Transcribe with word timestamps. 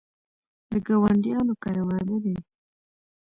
د 0.69 0.71
ګاونډیانو 0.87 1.53
کره 1.63 1.83
واده 1.89 2.17
دی 2.23 2.37